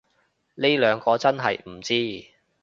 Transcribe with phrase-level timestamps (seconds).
[0.55, 2.31] 呢兩個真係唔知